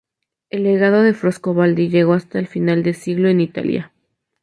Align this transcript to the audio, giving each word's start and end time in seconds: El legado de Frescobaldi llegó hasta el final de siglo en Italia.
El 0.49 0.63
legado 0.63 1.03
de 1.03 1.13
Frescobaldi 1.13 1.89
llegó 1.89 2.13
hasta 2.13 2.39
el 2.39 2.47
final 2.47 2.81
de 2.81 2.95
siglo 2.95 3.29
en 3.29 3.39
Italia. 3.39 3.93